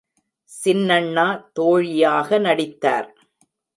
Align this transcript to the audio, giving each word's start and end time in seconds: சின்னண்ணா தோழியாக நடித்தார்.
சின்னண்ணா 0.51 1.25
தோழியாக 1.53 2.39
நடித்தார். 2.39 3.09